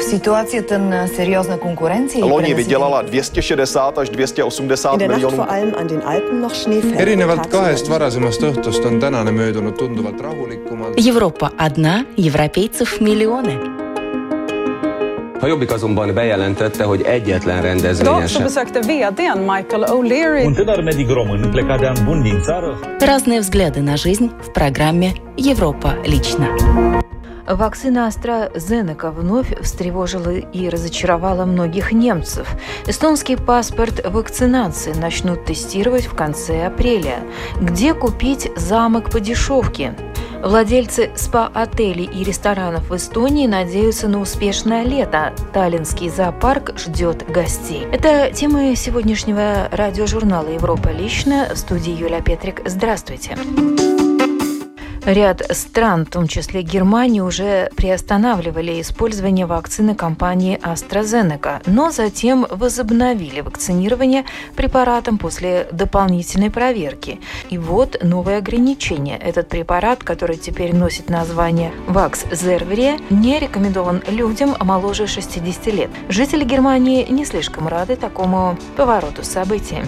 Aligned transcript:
v 0.00 0.02
ситуацията 0.02 0.78
на 0.78 1.06
сериозна 1.08 1.58
конкуренция. 1.58 2.24
Loni 2.24 2.54
vydělala 2.54 3.02
260 3.02 3.98
až 3.98 4.08
280 4.10 4.96
miljonů. 4.96 5.44
erinevalt 6.96 7.46
kahest 7.46 7.88
varasemast 7.88 8.42
õhtust 8.42 8.84
on 8.86 9.00
tänane 9.00 9.30
möödunud 9.30 9.76
tunduvalt 9.78 10.20
rahulikumalt. 10.20 10.94
Европа 11.08 11.50
одна, 11.58 12.04
европейцев 12.16 13.00
миллионы. 13.00 13.58
A 15.42 15.46
Jobbik 15.46 15.72
azonban 15.72 16.14
bejelentette, 16.14 16.84
hogy 16.84 17.02
egyetlen 17.02 17.62
rendezvényen 17.62 18.14
Idag 18.16 18.28
så 18.28 18.34
sem. 18.34 18.42
besökte 18.42 18.80
vdn 18.80 19.38
Michael 19.38 19.84
O'Leary 19.84 20.46
Un 20.46 20.54
tânăr 20.54 20.82
medic 20.82 21.08
român 21.10 21.50
plecat 21.50 21.78
de 21.80 21.86
an 21.86 21.96
bun 22.04 22.22
din 22.22 22.40
țară 22.42 22.78
Разные 23.00 23.40
взгляды 23.40 23.80
на 23.80 23.96
жизнь 23.96 24.30
в 24.40 24.50
программе 24.52 25.12
«Европа 25.36 25.94
лично». 26.04 26.46
Вакцина 27.47 28.07
AstraZeneca 28.07 29.11
вновь 29.11 29.59
встревожила 29.61 30.31
и 30.31 30.69
разочаровала 30.69 31.45
многих 31.45 31.91
немцев. 31.91 32.47
Эстонский 32.85 33.37
паспорт 33.37 34.05
вакцинации 34.05 34.93
начнут 34.93 35.45
тестировать 35.45 36.05
в 36.05 36.15
конце 36.15 36.65
апреля. 36.65 37.19
Где 37.59 37.93
купить 37.93 38.51
замок 38.55 39.11
по 39.11 39.19
дешевке? 39.19 39.95
Владельцы 40.43 41.11
спа-отелей 41.15 42.05
и 42.05 42.23
ресторанов 42.23 42.89
в 42.89 42.95
Эстонии 42.95 43.45
надеются 43.45 44.07
на 44.07 44.19
успешное 44.19 44.83
лето. 44.83 45.33
Таллинский 45.53 46.09
зоопарк 46.09 46.77
ждет 46.79 47.29
гостей. 47.29 47.87
Это 47.91 48.31
темы 48.31 48.75
сегодняшнего 48.75 49.69
радиожурнала 49.71 50.49
«Европа 50.49 50.89
лично». 50.89 51.49
В 51.53 51.57
студии 51.57 51.93
Юлия 51.93 52.21
Петрик. 52.21 52.61
Здравствуйте. 52.65 53.37
Ряд 55.05 55.41
стран, 55.49 56.05
в 56.05 56.09
том 56.11 56.27
числе 56.27 56.61
Германия, 56.61 57.23
уже 57.23 57.71
приостанавливали 57.75 58.79
использование 58.81 59.47
вакцины 59.47 59.95
компании 59.95 60.59
AstraZeneca, 60.61 61.61
но 61.65 61.89
затем 61.89 62.45
возобновили 62.49 63.41
вакцинирование 63.41 64.25
препаратом 64.55 65.17
после 65.17 65.67
дополнительной 65.71 66.51
проверки. 66.51 67.19
И 67.49 67.57
вот 67.57 67.97
новое 68.03 68.37
ограничение. 68.37 69.17
Этот 69.17 69.49
препарат, 69.49 70.03
который 70.03 70.37
теперь 70.37 70.75
носит 70.75 71.09
название 71.09 71.71
Vaxzevria, 71.87 73.01
не 73.09 73.39
рекомендован 73.39 74.03
людям 74.07 74.55
моложе 74.59 75.07
60 75.07 75.65
лет. 75.67 75.89
Жители 76.09 76.43
Германии 76.43 77.07
не 77.09 77.25
слишком 77.25 77.67
рады 77.67 77.95
такому 77.95 78.55
повороту 78.77 79.23
событий. 79.23 79.79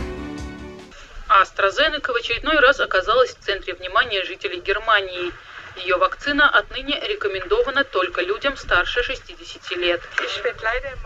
AstraZeneca 1.42 2.12
в 2.12 2.16
очередной 2.16 2.60
раз 2.60 2.80
оказалась 2.80 3.32
в 3.32 3.40
центре 3.40 3.74
внимания 3.74 4.24
жителей 4.24 4.60
Германии. 4.60 5.34
Ее 5.76 5.98
вакцина 5.98 6.48
отныне 6.48 7.00
рекомендована 7.00 7.84
только 7.84 8.22
людям 8.22 8.56
старше 8.58 9.02
60 9.02 9.72
лет. 9.78 10.02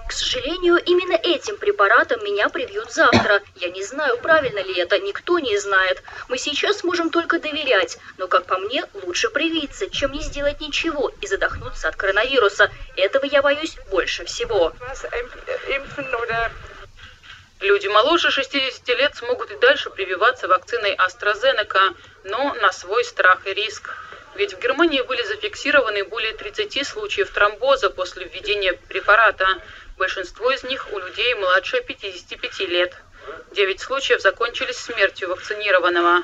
К 0.10 0.12
сожалению, 0.12 0.78
именно 0.84 1.14
этим 1.14 1.56
препаратом 1.56 2.22
меня 2.26 2.50
привьют 2.50 2.92
завтра. 2.92 3.42
Я 3.56 3.70
не 3.70 3.82
знаю, 3.84 4.18
правильно 4.18 4.60
ли 4.60 4.78
это, 4.78 5.00
никто 5.00 5.40
не 5.40 5.58
знает. 5.58 6.04
Мы 6.28 6.38
сейчас 6.38 6.84
можем 6.84 7.12
только 7.12 7.40
доверять, 7.40 7.98
но, 8.18 8.28
как 8.28 8.46
по 8.46 8.58
мне, 8.58 8.84
лучше 8.94 9.30
привиться, 9.30 9.90
чем 9.90 10.12
не 10.12 10.22
сделать 10.22 10.60
ничего 10.60 11.14
и 11.22 11.28
задохнуться 11.28 11.88
от 11.88 11.96
коронавируса. 11.96 12.70
Этого 12.98 13.24
я 13.24 13.42
боюсь 13.42 13.78
больше 13.90 14.26
всего. 14.26 14.74
Люди 17.60 17.88
моложе 17.88 18.30
60 18.30 18.88
лет 18.90 19.16
смогут 19.16 19.50
и 19.52 19.56
дальше 19.58 19.90
прививаться 19.90 20.48
вакциной 20.48 20.96
AstraZeneca, 20.96 21.96
но 22.24 22.54
на 22.56 22.72
свой 22.72 23.04
страх 23.04 23.48
и 23.48 23.54
риск. 23.54 23.96
Ведь 24.36 24.54
в 24.54 24.60
Германии 24.60 25.02
были 25.02 25.24
зафиксированы 25.24 26.04
более 26.04 26.34
30 26.34 26.86
случаев 26.86 27.32
тромбоза 27.32 27.90
после 27.90 28.26
введения 28.26 28.74
препарата. 28.74 29.48
Большинство 29.98 30.52
из 30.52 30.64
них 30.64 30.88
у 30.92 31.00
людей 31.00 31.34
младше 31.34 31.82
55 31.82 32.60
лет. 32.70 32.96
Девять 33.52 33.82
случаев 33.82 34.22
закончились 34.22 34.78
смертью 34.78 35.30
вакцинированного. 35.30 36.24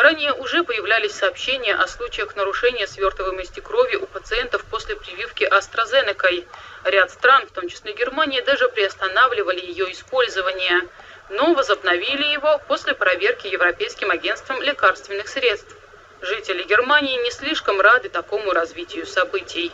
Ранее 0.00 0.32
уже 0.32 0.64
появлялись 0.64 1.12
сообщения 1.12 1.74
о 1.74 1.86
случаях 1.86 2.34
нарушения 2.34 2.86
свертываемости 2.86 3.60
крови 3.60 3.96
у 3.96 4.06
пациентов 4.06 4.64
после 4.64 4.96
прививки 4.96 5.44
AstraZeneca. 5.44 6.46
Ряд 6.84 7.10
стран, 7.10 7.46
в 7.46 7.50
том 7.50 7.68
числе 7.68 7.92
Германия, 7.92 8.40
даже 8.40 8.70
приостанавливали 8.70 9.60
ее 9.60 9.92
использование, 9.92 10.88
но 11.28 11.52
возобновили 11.52 12.28
его 12.28 12.58
после 12.66 12.94
проверки 12.94 13.48
Европейским 13.48 14.10
агентством 14.10 14.62
лекарственных 14.62 15.28
средств. 15.28 15.76
Жители 16.22 16.64
Германии 16.64 17.22
не 17.22 17.30
слишком 17.30 17.80
рады 17.80 18.10
такому 18.10 18.52
развитию 18.52 19.06
событий. 19.06 19.72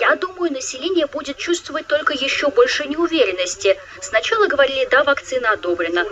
Я 0.00 0.16
думаю, 0.16 0.52
население 0.52 1.06
будет 1.06 1.38
чувствовать 1.38 1.86
только 1.86 2.12
еще 2.12 2.48
больше 2.48 2.86
неуверенности. 2.86 3.78
Сначала 4.02 4.46
говорили, 4.46 4.86
да, 4.90 5.04
вакцина 5.04 5.52
одобрена. 5.52 6.06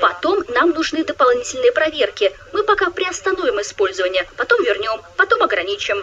Потом 0.00 0.44
нам 0.48 0.70
нужны 0.70 1.04
дополнительные 1.04 1.72
проверки. 1.72 2.32
Мы 2.52 2.64
пока 2.64 2.90
приостановим 2.90 3.60
использование, 3.60 4.28
потом 4.36 4.62
вернем, 4.62 5.00
потом 5.16 5.42
ограничим. 5.42 6.02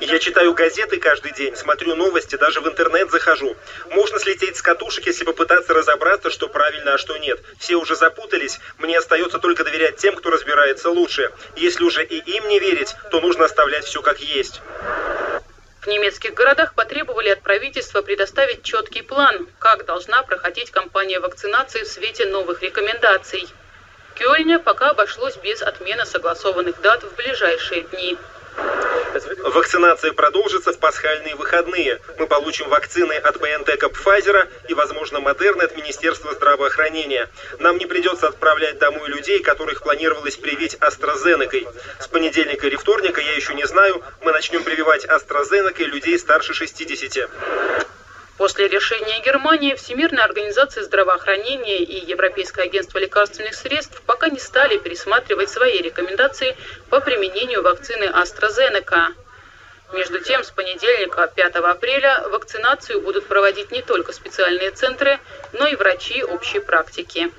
Я 0.00 0.18
читаю 0.20 0.54
газеты 0.54 0.98
каждый 0.98 1.32
день, 1.32 1.56
смотрю 1.56 1.96
новости, 1.96 2.36
даже 2.36 2.60
в 2.60 2.68
интернет 2.68 3.10
захожу. 3.10 3.56
Можно 3.90 4.20
слететь 4.20 4.56
с 4.56 4.62
катушек, 4.62 5.06
если 5.06 5.24
попытаться 5.24 5.74
разобраться, 5.74 6.30
что 6.30 6.48
правильно, 6.48 6.94
а 6.94 6.98
что 6.98 7.16
нет. 7.16 7.40
Все 7.58 7.76
уже 7.76 7.96
запутались, 7.96 8.60
мне 8.78 8.96
остается 8.96 9.38
только 9.38 9.64
доверять 9.64 9.96
тем, 9.96 10.14
кто 10.14 10.30
разбирается 10.30 10.90
лучше. 10.90 11.32
Если 11.56 11.84
уже 11.84 12.04
и 12.04 12.18
им 12.18 12.48
не 12.48 12.58
верить, 12.58 12.94
то 13.10 13.20
нужно 13.20 13.44
оставлять 13.44 13.84
все 13.84 14.02
как 14.02 14.20
есть. 14.20 14.60
В 15.80 15.86
немецких 15.86 16.34
городах 16.34 16.74
потребовали 16.74 17.30
от 17.30 17.40
правительства 17.40 18.02
предоставить 18.02 18.62
четкий 18.62 19.02
план, 19.02 19.48
как 19.58 19.86
должна 19.86 20.22
проходить 20.22 20.70
кампания 20.70 21.20
вакцинации 21.20 21.82
в 21.82 21.88
свете 21.88 22.26
новых 22.26 22.62
рекомендаций. 22.62 23.46
В 24.10 24.18
Кёльне 24.18 24.58
пока 24.58 24.90
обошлось 24.90 25.36
без 25.36 25.62
отмены 25.62 26.04
согласованных 26.04 26.80
дат 26.80 27.04
в 27.04 27.14
ближайшие 27.14 27.82
дни. 27.82 28.18
Вакцинация 29.54 30.12
продолжится 30.12 30.72
в 30.72 30.78
пасхальные 30.78 31.34
выходные. 31.34 32.00
Мы 32.18 32.26
получим 32.26 32.68
вакцины 32.68 33.14
от 33.14 33.36
BioNTech 33.36 33.80
Pfizer 33.92 34.48
и, 34.68 34.74
возможно, 34.74 35.20
Модерны 35.20 35.62
от 35.62 35.76
Министерства 35.76 36.32
здравоохранения. 36.34 37.28
Нам 37.58 37.78
не 37.78 37.86
придется 37.86 38.28
отправлять 38.28 38.78
домой 38.78 39.08
людей, 39.08 39.40
которых 39.40 39.82
планировалось 39.82 40.36
привить 40.36 40.76
AstraZeneca. 40.76 41.66
С 41.98 42.06
понедельника 42.06 42.66
или 42.66 42.76
вторника, 42.76 43.20
я 43.20 43.34
еще 43.34 43.54
не 43.54 43.66
знаю, 43.66 44.02
мы 44.22 44.32
начнем 44.32 44.62
прививать 44.62 45.04
AstraZeneca 45.06 45.82
людей 45.84 46.18
старше 46.18 46.54
60. 46.54 47.28
После 48.38 48.68
решения 48.68 49.20
Германии 49.20 49.74
Всемирная 49.74 50.22
организация 50.22 50.84
здравоохранения 50.84 51.78
и 51.78 52.06
Европейское 52.08 52.66
агентство 52.66 52.98
лекарственных 52.98 53.54
средств 53.54 54.00
пока 54.06 54.28
не 54.28 54.38
стали 54.38 54.78
пересматривать 54.78 55.50
свои 55.50 55.82
рекомендации 55.82 56.56
по 56.88 57.00
применению 57.00 57.62
вакцины 57.62 58.04
AstraZeneca. 58.04 59.08
Между 59.92 60.20
тем, 60.20 60.44
с 60.44 60.52
понедельника 60.52 61.26
5 61.26 61.56
апреля 61.56 62.28
вакцинацию 62.28 63.00
будут 63.00 63.26
проводить 63.26 63.72
не 63.72 63.82
только 63.82 64.12
специальные 64.12 64.70
центры, 64.70 65.18
но 65.52 65.66
и 65.66 65.74
врачи 65.74 66.22
общей 66.22 66.60
практики. 66.60 67.32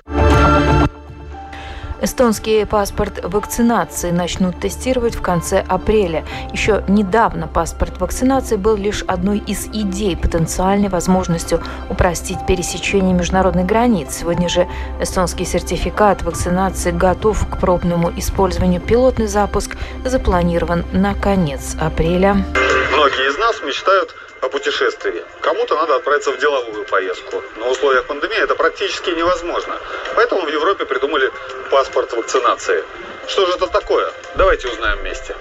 Эстонский 2.02 2.64
паспорт 2.64 3.22
вакцинации 3.22 4.10
начнут 4.10 4.58
тестировать 4.58 5.14
в 5.14 5.20
конце 5.20 5.60
апреля. 5.60 6.24
Еще 6.50 6.82
недавно 6.88 7.46
паспорт 7.46 8.00
вакцинации 8.00 8.56
был 8.56 8.76
лишь 8.76 9.02
одной 9.02 9.38
из 9.38 9.66
идей, 9.66 10.16
потенциальной 10.16 10.88
возможностью 10.88 11.62
упростить 11.90 12.38
пересечение 12.46 13.12
международных 13.12 13.66
границ. 13.66 14.16
Сегодня 14.18 14.48
же 14.48 14.66
эстонский 14.98 15.44
сертификат 15.44 16.22
вакцинации 16.22 16.90
готов 16.90 17.46
к 17.46 17.58
пробному 17.58 18.10
использованию. 18.16 18.80
Пилотный 18.80 19.26
запуск 19.26 19.76
запланирован 20.04 20.86
на 20.92 21.14
конец 21.14 21.76
апреля. 21.78 22.32
Многие 22.34 23.30
из 23.30 23.38
нас 23.38 23.56
мечтают 23.62 24.14
о 24.40 24.48
путешествии. 24.48 25.24
Кому-то 25.40 25.74
надо 25.76 25.96
отправиться 25.96 26.32
в 26.32 26.38
деловую 26.38 26.84
поездку. 26.84 27.42
Но 27.56 27.68
в 27.68 27.72
условиях 27.72 28.06
пандемии 28.06 28.42
это 28.42 28.54
практически 28.54 29.10
невозможно. 29.10 29.78
Поэтому 30.14 30.42
в 30.42 30.48
Европе 30.48 30.84
придумали 30.86 31.30
паспорт 31.70 32.12
вакцинации. 32.12 32.84
Что 33.28 33.46
же 33.46 33.52
это 33.52 33.66
такое? 33.66 34.12
Давайте 34.34 34.68
узнаем 34.68 34.98
вместе. 34.98 35.36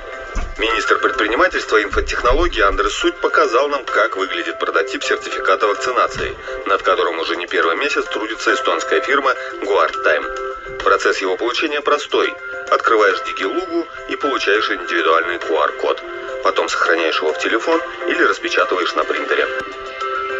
Министр 0.57 0.99
предпринимательства 0.99 1.77
и 1.77 1.83
инфотехнологий 1.83 2.61
Андрес 2.61 2.93
Суть 2.93 3.15
показал 3.21 3.69
нам, 3.69 3.85
как 3.85 4.17
выглядит 4.17 4.59
прототип 4.59 5.03
сертификата 5.03 5.65
вакцинации, 5.67 6.35
над 6.65 6.83
которым 6.83 7.17
уже 7.19 7.37
не 7.37 7.47
первый 7.47 7.77
месяц 7.77 8.03
трудится 8.05 8.53
эстонская 8.53 8.99
фирма 9.01 9.33
GuardTime. 9.61 10.79
Процесс 10.83 11.19
его 11.19 11.37
получения 11.37 11.81
простой. 11.81 12.33
Открываешь 12.69 13.21
Дигилугу 13.21 13.87
и 14.09 14.15
получаешь 14.17 14.69
индивидуальный 14.69 15.37
QR-код. 15.37 16.03
Потом 16.43 16.69
сохраняешь 16.69 17.19
его 17.21 17.33
в 17.33 17.39
телефон 17.39 17.81
или 18.07 18.23
распечатываешь 18.23 18.95
на 18.95 19.03
принтере. 19.03 19.47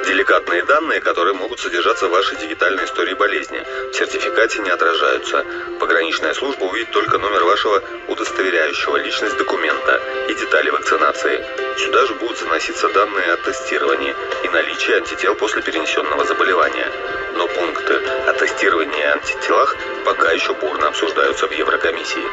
Деликатные 0.06 0.64
данные, 0.64 1.02
которые 1.02 1.36
могут 1.36 1.60
содержаться 1.60 2.08
в 2.08 2.12
вашей 2.12 2.36
дигитальной 2.38 2.86
истории 2.86 3.14
болезни, 3.14 3.64
в 3.92 3.96
сертификате 3.96 4.60
не 4.60 4.70
отражаются. 4.72 5.46
Пограничная 5.80 6.34
служба 6.34 6.64
увидит 6.64 6.90
только 6.92 7.18
номер 7.20 7.44
вашего 7.44 7.84
удостоверяющего 8.08 8.98
личность 8.98 9.38
документа 9.38 10.02
и 10.28 10.34
детали 10.34 10.72
вакцинации. 10.72 11.46
Сюда 11.78 12.06
же 12.08 12.16
будут 12.16 12.40
заноситься 12.40 12.90
данные 12.90 13.34
о 13.34 13.38
тестировании 13.38 14.16
и 14.44 14.50
наличии 14.50 14.96
антител 14.96 15.36
после 15.36 15.62
перенесенного 15.62 16.26
заболевания. 16.26 16.88
Но 17.36 17.48
пункты 17.48 17.94
о 18.28 18.34
тестировании 18.34 19.00
и 19.00 19.04
антителах 19.04 19.76
пока 20.10 20.32
еще 20.32 20.56
бурно 20.56 20.88
обсуждаются 20.88 21.46
в 21.46 21.52
Еврокомиссии. 21.52 22.24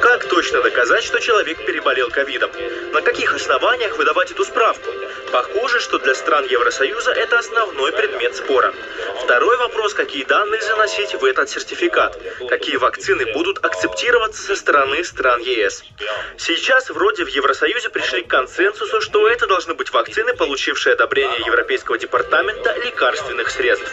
Как 0.00 0.24
точно 0.24 0.62
доказать, 0.62 1.04
что 1.04 1.20
человек 1.20 1.58
переболел 1.66 2.08
ковидом? 2.08 2.50
На 2.94 3.02
каких 3.02 3.34
основаниях 3.34 3.98
выдавать 3.98 4.30
эту 4.30 4.42
справку? 4.42 4.90
Похоже, 5.30 5.80
что 5.80 5.98
для 5.98 6.14
стран 6.14 6.46
Евросоюза 6.46 7.12
это 7.12 7.38
основной 7.38 7.92
предмет 7.92 8.34
спора. 8.36 8.72
Второй 9.22 9.58
вопрос, 9.58 9.92
какие 9.92 10.24
данные 10.24 10.62
заносить 10.62 11.14
в 11.14 11.22
этот 11.26 11.50
сертификат? 11.50 12.18
Какие 12.48 12.76
вакцины 12.76 13.30
будут 13.34 13.62
акцептироваться 13.62 14.42
со 14.42 14.56
стороны 14.56 15.04
стран 15.04 15.40
ЕС? 15.40 15.84
Сейчас 16.38 16.88
вроде 16.88 17.26
в 17.26 17.28
Евросоюзе 17.28 17.90
пришли 17.90 18.22
к 18.22 18.28
консенсусу, 18.28 19.02
что 19.02 19.28
это 19.28 19.46
должны 19.46 19.74
быть 19.74 19.92
вакцины, 19.92 20.32
получившие 20.32 20.94
одобрение 20.94 21.40
Европейского 21.44 21.98
департамента 21.98 22.74
лекарственных 22.82 23.50
средств. 23.50 23.92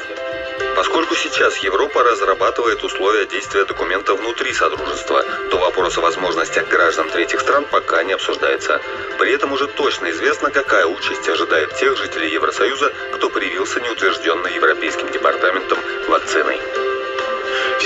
Поскольку 0.76 1.16
сейчас 1.16 1.58
Европа 1.58 2.04
разрабатывает 2.04 2.84
условия 2.84 3.26
действия 3.26 3.66
документа 3.66 4.16
внутри 4.16 4.54
Содружества, 4.54 5.24
то 5.52 5.58
вопрос 5.60 5.98
о 5.98 6.02
возможностях 6.02 6.68
граждан 6.68 7.10
третьих 7.10 7.42
стран 7.42 7.66
пока 7.70 8.04
не 8.04 8.14
обсуждается. 8.14 8.82
При 9.20 9.32
этом 9.32 9.54
уже 9.54 9.68
точно 9.68 10.12
известно, 10.12 10.52
какая 10.52 10.86
участь 10.86 11.28
ожидает 11.30 11.76
тех 11.76 11.98
жителей 11.98 12.32
Евросоюза, 12.32 12.92
кто 13.16 13.30
привился 13.30 13.80
неутвержденной 13.80 14.54
Европейским 14.56 15.12
департаментом 15.12 15.80
вакциной. 16.08 16.60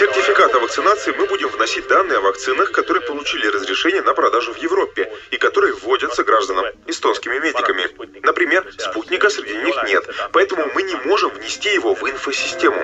Сертификат 0.01 0.55
о 0.55 0.59
вакцинации 0.59 1.11
мы 1.11 1.27
будем 1.27 1.49
вносить 1.49 1.87
данные 1.87 2.17
о 2.17 2.21
вакцинах, 2.21 2.71
которые 2.71 3.05
получили 3.05 3.45
разрешение 3.45 4.01
на 4.01 4.15
продажу 4.15 4.51
в 4.51 4.57
Европе 4.57 5.13
и 5.29 5.37
которые 5.37 5.75
вводятся 5.75 6.23
гражданам 6.23 6.65
эстонскими 6.87 7.37
медиками. 7.37 7.87
Например, 8.23 8.65
спутника 8.79 9.29
среди 9.29 9.53
них 9.57 9.75
нет, 9.85 10.03
поэтому 10.31 10.65
мы 10.73 10.81
не 10.81 10.95
можем 11.05 11.29
внести 11.29 11.71
его 11.75 11.93
в 11.93 12.01
инфосистему. 12.09 12.83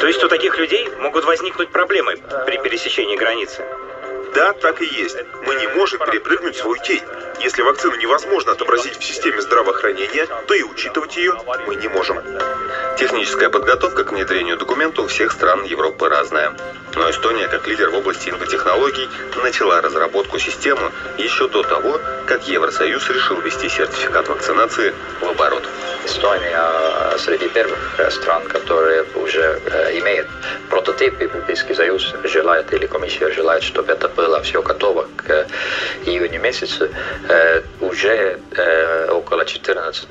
То 0.00 0.06
есть 0.06 0.24
у 0.24 0.28
таких 0.28 0.56
людей 0.56 0.88
могут 0.96 1.26
возникнуть 1.26 1.70
проблемы 1.70 2.16
при 2.46 2.56
пересечении 2.56 3.16
границы? 3.16 3.62
Да, 4.34 4.52
так 4.52 4.80
и 4.82 4.86
есть. 4.86 5.16
Мы 5.46 5.54
не 5.56 5.66
можем 5.68 6.00
перепрыгнуть 6.00 6.56
свою 6.56 6.76
тень. 6.82 7.02
Если 7.40 7.62
вакцину 7.62 7.96
невозможно 7.96 8.52
отобразить 8.52 8.98
в 8.98 9.04
системе 9.04 9.40
здравоохранения, 9.40 10.26
то 10.46 10.54
и 10.54 10.62
учитывать 10.62 11.16
ее 11.16 11.34
мы 11.66 11.76
не 11.76 11.88
можем. 11.88 12.18
Техническая 12.98 13.48
подготовка 13.48 14.04
к 14.04 14.12
внедрению 14.12 14.56
документа 14.56 15.02
у 15.02 15.06
всех 15.06 15.32
стран 15.32 15.64
Европы 15.64 16.08
разная. 16.08 16.52
Но 16.94 17.08
Эстония, 17.10 17.46
как 17.48 17.66
лидер 17.68 17.90
в 17.90 17.94
области 17.94 18.28
инфотехнологий, 18.28 19.08
начала 19.42 19.80
разработку 19.80 20.38
системы 20.38 20.90
еще 21.16 21.48
до 21.48 21.62
того, 21.62 22.00
как 22.26 22.48
Евросоюз 22.48 23.08
решил 23.10 23.40
ввести 23.40 23.68
сертификат 23.68 24.28
вакцинации 24.28 24.92
в 25.20 25.28
оборот. 25.28 25.62
Эстония 26.08 27.18
среди 27.18 27.48
первых 27.48 28.00
стран, 28.10 28.42
которые 28.48 29.04
уже 29.14 29.60
имеют 29.92 30.26
прототип, 30.70 31.20
Европейский 31.20 31.74
Союз 31.74 32.14
желает 32.24 32.72
или 32.72 32.86
комиссия 32.86 33.30
желает, 33.30 33.62
чтобы 33.62 33.92
это 33.92 34.08
было 34.08 34.40
все 34.40 34.62
готово 34.62 35.06
к 35.16 35.46
июню 36.06 36.40
месяцу. 36.40 36.88
Уже 37.80 38.38
около 39.10 39.44
14 39.44 40.08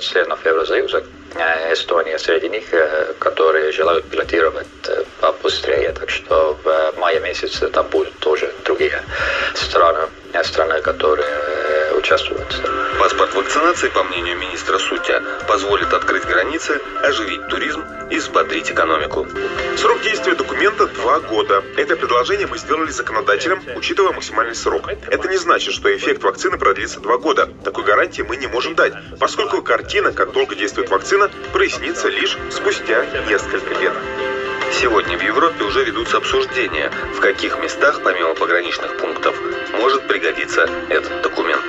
членов 0.00 0.46
Евросоюза 0.46 1.04
Эстония 1.70 2.18
среди 2.18 2.48
них, 2.48 2.64
которые 3.18 3.70
желают 3.72 4.04
пилотировать 4.06 4.66
побыстрее. 5.20 5.92
Так 5.92 6.08
что 6.08 6.58
в 6.64 6.98
мае 6.98 7.20
месяце 7.20 7.68
там 7.68 7.86
будут 7.88 8.18
тоже 8.18 8.50
другие 8.64 9.02
страны, 9.54 10.08
страны, 10.42 10.80
которые 10.80 11.28
участвуют. 12.02 12.60
Паспорт 12.98 13.34
вакцинации, 13.34 13.88
по 13.88 14.02
мнению 14.02 14.36
министра 14.36 14.78
Сутя, 14.78 15.22
позволит 15.46 15.92
открыть 15.92 16.24
границы, 16.24 16.80
оживить 17.00 17.46
туризм 17.48 17.84
и 18.10 18.18
взбодрить 18.18 18.70
экономику. 18.70 19.26
Срок 19.76 20.02
действия 20.02 20.34
документа– 20.34 20.86
два 20.98 21.20
года. 21.20 21.62
Это 21.76 21.96
предложение 21.96 22.48
мы 22.48 22.58
сделали 22.58 22.90
законодателям, 22.90 23.62
учитывая 23.76 24.12
максимальный 24.12 24.54
срок. 24.54 24.88
Это 24.88 25.28
не 25.28 25.36
значит, 25.36 25.74
что 25.74 25.94
эффект 25.94 26.24
вакцины 26.24 26.58
продлится 26.58 26.98
два 27.00 27.18
года. 27.18 27.48
Такой 27.64 27.84
гарантии 27.84 28.22
мы 28.22 28.36
не 28.36 28.48
можем 28.48 28.74
дать, 28.74 28.92
поскольку 29.20 29.62
картина, 29.62 30.12
как 30.12 30.32
долго 30.32 30.56
действует 30.56 30.90
вакцина, 30.90 31.30
прояснится 31.52 32.08
лишь 32.08 32.36
спустя 32.50 33.04
несколько 33.28 33.74
лет. 33.74 33.92
Сегодня 34.80 35.18
в 35.18 35.22
Европе 35.22 35.64
уже 35.64 35.84
ведутся 35.84 36.16
обсуждения, 36.16 36.90
в 37.14 37.20
каких 37.20 37.58
местах, 37.58 38.00
помимо 38.02 38.34
пограничных 38.34 38.96
пунктов, 38.96 39.36
может 39.72 40.08
пригодиться 40.08 40.68
этот 40.88 41.22
документ. 41.22 41.62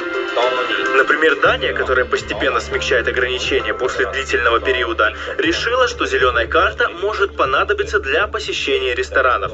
Например, 0.96 1.36
Дания, 1.42 1.74
которая 1.74 2.06
постепенно 2.06 2.60
смягчает 2.60 3.08
ограничения 3.08 3.74
после 3.74 4.06
длительного 4.12 4.60
периода, 4.60 5.14
решила, 5.38 5.88
что 5.88 6.06
зеленая 6.06 6.48
карта 6.48 6.90
может 6.90 7.36
понадобиться 7.36 8.00
для 8.00 8.28
посещения 8.28 8.96
ресторанов. 8.96 9.52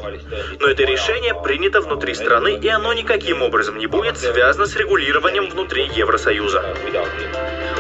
Но 0.60 0.68
это 0.68 0.84
решение 0.84 1.34
принято 1.34 1.82
внутри 1.82 2.14
страны, 2.14 2.56
и 2.62 2.68
оно 2.68 2.94
никаким 2.94 3.42
образом 3.42 3.78
не 3.78 3.88
будет 3.88 4.18
связано 4.18 4.68
с 4.68 4.76
регулированием 4.76 5.50
внутри 5.50 5.90
Евросоюза. 5.94 6.76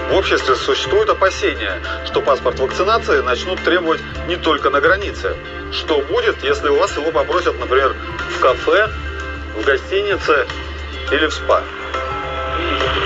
В 0.10 0.16
обществе 0.16 0.56
существует 0.56 1.10
опасение, 1.10 1.82
что 2.06 2.22
паспорт 2.22 2.60
вакцинации 2.60 3.22
начнут 3.22 3.64
требовать 3.64 4.02
не 4.28 4.38
только 4.38 4.70
на 4.70 4.82
границе. 4.82 5.36
Что 5.72 6.02
будет, 6.02 6.44
если 6.44 6.70
у 6.70 6.80
вас 6.80 6.96
его 6.98 7.12
попросят, 7.12 7.60
например, 7.60 7.96
в 8.30 8.40
кафе, 8.40 8.90
в 9.56 9.66
гостинице 9.66 10.48
или 11.12 11.28
в 11.28 11.34
спа? 11.34 11.64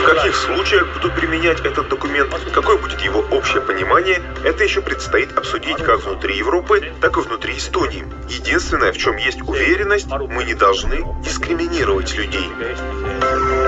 В 0.01 0.05
каких 0.05 0.35
случаях 0.35 0.87
будут 0.93 1.15
применять 1.15 1.61
этот 1.61 1.87
документ, 1.89 2.33
какое 2.53 2.77
будет 2.77 2.99
его 3.01 3.21
общее 3.31 3.61
понимание, 3.61 4.21
это 4.43 4.63
еще 4.63 4.81
предстоит 4.81 5.37
обсудить 5.37 5.77
как 5.77 6.03
внутри 6.03 6.37
Европы, 6.37 6.91
так 7.01 7.17
и 7.17 7.21
внутри 7.21 7.57
Эстонии. 7.57 8.05
Единственное, 8.29 8.91
в 8.91 8.97
чем 8.97 9.17
есть 9.17 9.41
уверенность, 9.41 10.09
мы 10.09 10.43
не 10.43 10.53
должны 10.53 11.05
дискриминировать 11.23 12.13
людей. 12.15 12.49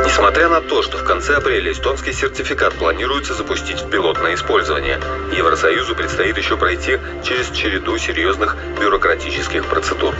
Несмотря 0.05 0.49
на 0.49 0.61
то, 0.61 0.81
что 0.81 0.97
в 0.97 1.03
конце 1.03 1.37
апреля 1.37 1.71
эстонский 1.71 2.13
сертификат 2.13 2.73
планируется 2.73 3.33
запустить 3.33 3.81
в 3.81 3.89
пилотное 3.89 4.35
использование, 4.35 4.99
Евросоюзу 5.35 5.95
предстоит 5.95 6.37
еще 6.37 6.57
пройти 6.57 6.99
через 7.23 7.49
череду 7.49 7.97
серьезных 7.97 8.55
бюрократических 8.79 9.65
процедур. 9.65 10.13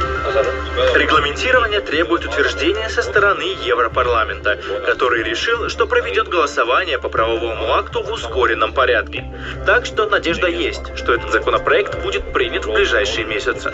Регламентирование 0.95 1.81
требует 1.81 2.25
утверждения 2.25 2.89
со 2.89 3.01
стороны 3.01 3.55
Европарламента, 3.63 4.59
который 4.85 5.23
решил, 5.23 5.54
что 5.69 5.87
проведет 5.87 6.27
голосование 6.27 6.99
по 6.99 7.09
правовому 7.09 7.73
акту 7.73 8.03
в 8.03 8.11
ускоренном 8.11 8.73
порядке. 8.73 9.25
Так 9.65 9.85
что 9.85 10.07
надежда 10.07 10.47
есть, 10.47 10.95
что 10.97 11.13
этот 11.13 11.31
законопроект 11.31 12.01
будет 12.03 12.33
принят 12.33 12.65
в 12.65 12.73
ближайшие 12.73 13.25
месяцы. 13.25 13.73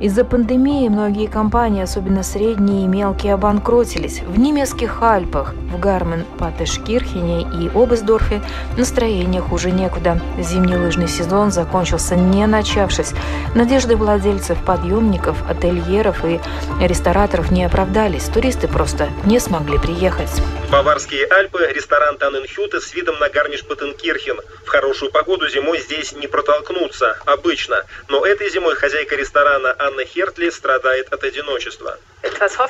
Из-за 0.00 0.24
пандемии 0.24 0.88
многие 0.88 1.26
компании, 1.26 1.82
особенно 1.82 2.22
средние 2.22 2.84
и 2.84 2.86
мелкие, 2.86 3.34
обанкротились. 3.34 4.20
В 4.22 4.38
немецких 4.38 5.02
Альпах, 5.02 5.52
в 5.70 5.78
Гармен, 5.78 6.24
Патешкирхене 6.38 7.42
и 7.42 7.68
Обесдорфе 7.74 8.40
настроение 8.78 9.42
хуже 9.42 9.70
некуда. 9.70 10.18
Зимний 10.38 10.76
лыжный 10.76 11.06
сезон 11.06 11.50
закончился 11.50 12.16
не 12.16 12.46
начавшись. 12.46 13.12
Надежды 13.54 13.94
владельцев 13.94 14.56
подъемников, 14.64 15.36
ательеров 15.50 16.24
и 16.24 16.40
рестораторов 16.80 17.50
не 17.50 17.64
оправдались. 17.64 18.24
Туристы 18.24 18.68
просто 18.68 19.10
не 19.26 19.38
смогли 19.38 19.78
приехать. 19.78 20.30
Баварские 20.70 21.26
Альпы, 21.26 21.70
ресторан 21.74 22.16
Танненхюте 22.16 22.80
с 22.80 22.94
видом 22.94 23.18
на 23.18 23.28
гарниш 23.28 23.66
Паттенкирхен. 23.66 24.38
В 24.64 24.68
хорошую 24.68 25.12
погоду 25.12 25.46
зимой 25.48 25.78
здесь 25.80 26.12
не 26.12 26.26
протолкнуться, 26.26 27.18
обычно. 27.26 27.84
Но 28.08 28.24
этой 28.24 28.48
зимой 28.50 28.76
хозяйка 28.76 29.16
ресторана 29.16 29.74
Анна 29.78 29.89
Хертли 30.04 30.50
страдает 30.50 31.12
от 31.12 31.24
одиночества. 31.24 31.98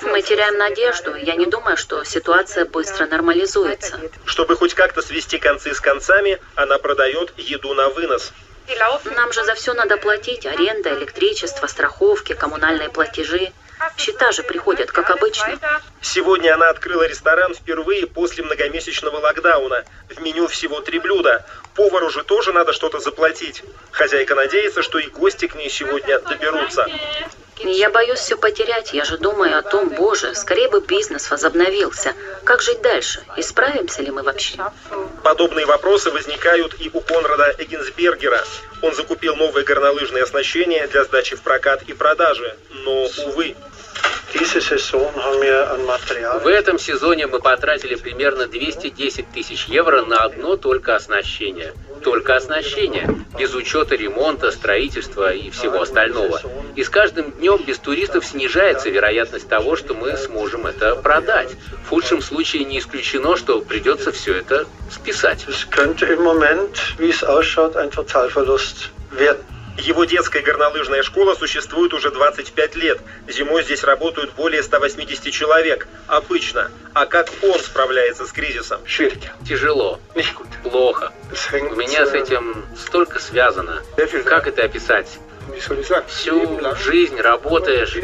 Мы 0.03 0.23
теряем 0.23 0.57
надежду. 0.59 1.15
Я 1.15 1.37
не 1.37 1.47
думаю, 1.47 1.77
что 1.77 2.05
ситуация 2.05 2.65
быстро 2.65 3.07
нормализуется. 3.07 4.01
Чтобы 4.25 4.57
хоть 4.57 4.75
как-то 4.75 5.03
свести 5.03 5.39
концы 5.39 5.75
с 5.75 5.81
концами, 5.81 6.39
она 6.55 6.79
продает 6.79 7.33
еду 7.37 7.75
на 7.75 7.89
вынос. 7.89 8.33
Нам 9.17 9.33
же 9.33 9.45
за 9.45 9.55
все 9.55 9.75
надо 9.75 9.97
платить. 9.97 10.47
Аренда, 10.47 10.95
электричество, 10.95 11.67
страховки, 11.67 12.35
коммунальные 12.35 12.89
платежи. 12.89 13.53
Счета 13.97 14.31
же 14.33 14.43
приходят, 14.43 14.93
как 14.93 15.11
обычно. 15.11 15.59
Сегодня 16.03 16.55
она 16.55 16.69
открыла 16.69 17.05
ресторан 17.05 17.55
впервые 17.55 18.07
после 18.07 18.45
многомесячного 18.45 19.17
локдауна. 19.19 19.85
В 20.09 20.21
меню 20.21 20.49
всего 20.49 20.81
три 20.81 20.99
блюда. 20.99 21.47
Повару 21.75 22.11
же 22.11 22.25
тоже 22.25 22.53
надо 22.53 22.73
что-то 22.73 22.99
заплатить. 22.99 23.63
Хозяйка 23.91 24.35
надеется, 24.35 24.83
что 24.83 24.99
и 24.99 25.07
гости 25.07 25.47
к 25.47 25.55
ней 25.55 25.71
сегодня 25.71 26.19
доберутся. 26.21 26.87
Я 27.63 27.91
боюсь 27.91 28.21
все 28.21 28.37
потерять. 28.37 28.95
Я 28.95 29.05
же 29.05 29.19
думаю 29.19 29.59
о 29.59 29.63
том, 29.63 29.91
боже, 29.91 30.35
скорее 30.35 30.69
бы 30.69 30.81
бизнес 30.81 31.31
возобновился. 31.31 32.15
Как 32.45 32.63
жить 32.63 32.81
дальше? 32.81 33.23
Исправимся 33.37 34.03
ли 34.03 34.11
мы 34.11 34.23
вообще? 34.23 34.59
Подобные 35.23 35.67
вопросы 35.67 36.11
возникают 36.11 36.75
и 36.81 36.91
у 36.93 37.01
Конрада 37.01 37.55
Эггинсбергера. 37.59 38.43
Он 38.83 38.95
закупил 38.95 39.37
новое 39.37 39.63
горнолыжное 39.63 40.23
оснащение 40.23 40.87
для 40.87 41.05
сдачи 41.05 41.37
в 41.37 41.43
прокат 41.43 41.83
и 41.83 41.93
продажи, 41.93 42.57
но, 42.71 43.07
увы, 43.27 43.55
в 46.43 46.47
этом 46.47 46.79
сезоне 46.79 47.27
мы 47.27 47.41
потратили 47.41 47.97
примерно 47.97 48.47
210 48.47 49.31
тысяч 49.33 49.67
евро 49.67 50.03
на 50.03 50.19
одно 50.19 50.57
только 50.57 50.95
оснащение. 50.95 51.73
Только 52.03 52.37
оснащение, 52.37 53.25
без 53.39 53.55
учета 53.55 53.95
ремонта, 53.95 54.51
строительства 54.53 55.33
и 55.35 55.51
всего 55.51 55.83
остального. 55.83 56.41
И 56.77 56.83
с 56.83 56.89
каждым 56.89 57.33
днем 57.33 57.63
без 57.67 57.79
туристов 57.79 58.25
снижается 58.25 58.89
вероятность 58.89 59.49
того, 59.49 59.77
что 59.77 59.95
мы 59.95 60.17
сможем 60.17 60.67
это 60.67 60.97
продать. 60.97 61.51
В 61.85 61.91
худшем 61.91 62.23
случае 62.23 62.65
не 62.65 62.79
исключено, 62.79 63.37
что 63.37 63.61
придется 63.61 64.13
все 64.13 64.35
это 64.37 64.67
списать. 64.91 65.45
Его 69.79 70.05
детская 70.05 70.43
горнолыжная 70.43 71.03
школа 71.03 71.35
существует 71.35 71.95
уже 71.95 72.11
25 72.11 72.77
лет. 72.77 73.01
Зимой 73.29 73.63
здесь 73.63 73.83
работают 73.85 74.35
более 74.35 74.63
180 74.63 75.33
человек. 75.33 75.89
Обычно. 76.07 76.71
А 76.93 77.07
как 77.07 77.31
он 77.43 77.59
справляется 77.59 78.27
с 78.27 78.33
кризисом? 78.33 78.81
Тяжело. 79.47 80.01
Плохо. 80.63 81.13
У 81.73 81.77
меня 81.77 82.07
с 82.07 82.13
этим 82.13 82.67
столько 82.77 83.19
связано. 83.21 83.83
Как 84.29 84.47
это 84.47 84.65
описать? 84.65 85.19
Всю 86.09 86.61
жизнь 86.77 87.21
работаешь. 87.21 87.97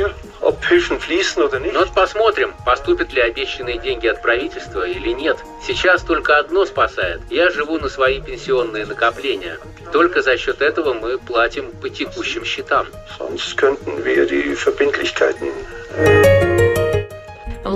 Ну 1.73 1.81
вот 1.81 1.95
посмотрим, 1.95 2.55
поступят 2.65 3.13
ли 3.13 3.21
обещанные 3.21 3.79
деньги 3.79 4.07
от 4.07 4.23
правительства 4.23 4.87
или 4.87 5.11
нет. 5.11 5.39
Сейчас 5.67 6.03
только 6.03 6.39
одно 6.39 6.65
спасает. 6.65 7.21
Я 7.31 7.51
живу 7.51 7.79
на 7.79 7.89
свои 7.89 8.21
пенсионные 8.21 8.87
накопления. 8.87 9.59
Только 9.93 10.23
за 10.23 10.37
счет 10.37 10.63
этого 10.63 10.95
мы 10.95 11.19
платим 11.19 11.71
по 11.73 11.89
текущим 11.89 12.45
счетам. 12.45 12.87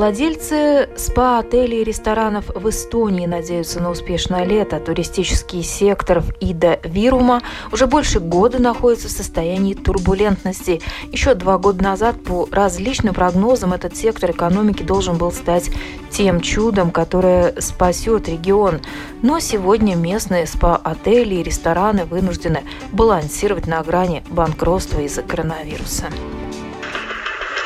Владельцы 0.00 0.88
спа-отелей 0.96 1.82
и 1.82 1.84
ресторанов 1.84 2.46
в 2.54 2.70
Эстонии 2.70 3.26
надеются 3.26 3.80
на 3.80 3.90
успешное 3.90 4.46
лето. 4.46 4.80
Туристический 4.80 5.62
сектор 5.62 6.20
в 6.20 6.32
Ида 6.40 6.80
Вирума 6.84 7.42
уже 7.70 7.86
больше 7.86 8.18
года 8.18 8.58
находится 8.58 9.08
в 9.08 9.10
состоянии 9.10 9.74
турбулентности. 9.74 10.80
Еще 11.12 11.34
два 11.34 11.58
года 11.58 11.84
назад, 11.84 12.24
по 12.24 12.48
различным 12.50 13.12
прогнозам, 13.12 13.74
этот 13.74 13.94
сектор 13.94 14.30
экономики 14.30 14.82
должен 14.82 15.18
был 15.18 15.32
стать 15.32 15.70
тем 16.10 16.40
чудом, 16.40 16.92
которое 16.92 17.60
спасет 17.60 18.26
регион. 18.26 18.80
Но 19.20 19.38
сегодня 19.38 19.96
местные 19.96 20.46
спа-отели 20.46 21.34
и 21.34 21.42
рестораны 21.42 22.06
вынуждены 22.06 22.62
балансировать 22.90 23.66
на 23.66 23.82
грани 23.82 24.24
банкротства 24.30 25.00
из-за 25.00 25.20
коронавируса. 25.20 26.06